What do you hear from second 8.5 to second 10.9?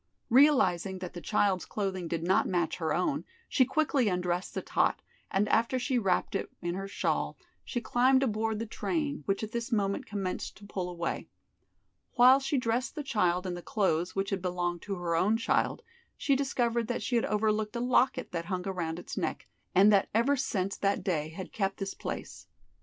the train, which at this moment commenced to pull